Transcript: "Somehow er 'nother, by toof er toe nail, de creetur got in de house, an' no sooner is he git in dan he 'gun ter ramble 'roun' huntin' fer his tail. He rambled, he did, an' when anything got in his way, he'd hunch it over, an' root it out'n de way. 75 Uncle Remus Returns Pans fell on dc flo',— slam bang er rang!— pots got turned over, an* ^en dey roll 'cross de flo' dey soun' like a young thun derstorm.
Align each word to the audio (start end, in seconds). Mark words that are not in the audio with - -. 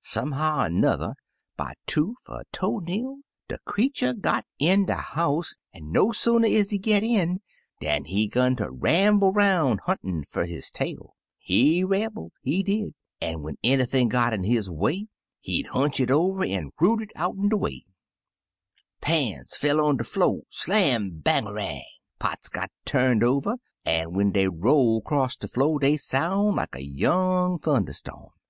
"Somehow 0.00 0.62
er 0.64 0.70
'nother, 0.70 1.14
by 1.58 1.74
toof 1.84 2.16
er 2.30 2.44
toe 2.52 2.78
nail, 2.78 3.18
de 3.50 3.58
creetur 3.66 4.14
got 4.14 4.46
in 4.58 4.86
de 4.86 4.94
house, 4.94 5.56
an' 5.74 5.92
no 5.92 6.10
sooner 6.10 6.46
is 6.46 6.70
he 6.70 6.78
git 6.78 7.02
in 7.02 7.40
dan 7.82 8.06
he 8.06 8.26
'gun 8.26 8.56
ter 8.56 8.70
ramble 8.70 9.34
'roun' 9.34 9.76
huntin' 9.84 10.24
fer 10.24 10.46
his 10.46 10.70
tail. 10.70 11.14
He 11.36 11.84
rambled, 11.84 12.32
he 12.40 12.62
did, 12.62 12.94
an' 13.20 13.42
when 13.42 13.58
anything 13.62 14.08
got 14.08 14.32
in 14.32 14.42
his 14.44 14.70
way, 14.70 15.08
he'd 15.42 15.66
hunch 15.66 16.00
it 16.00 16.10
over, 16.10 16.42
an' 16.44 16.70
root 16.80 17.02
it 17.02 17.10
out'n 17.14 17.50
de 17.50 17.56
way. 17.58 17.84
75 19.02 19.18
Uncle 19.18 19.26
Remus 19.26 19.36
Returns 19.36 19.42
Pans 19.42 19.56
fell 19.58 19.84
on 19.86 19.98
dc 19.98 20.06
flo',— 20.06 20.40
slam 20.48 21.10
bang 21.20 21.46
er 21.46 21.52
rang!— 21.52 21.84
pots 22.18 22.48
got 22.48 22.70
turned 22.86 23.22
over, 23.22 23.56
an* 23.84 24.06
^en 24.12 24.32
dey 24.32 24.46
roll 24.46 25.02
'cross 25.02 25.36
de 25.36 25.46
flo' 25.46 25.76
dey 25.76 25.98
soun' 25.98 26.56
like 26.56 26.74
a 26.74 26.82
young 26.82 27.58
thun 27.58 27.84
derstorm. 27.84 28.30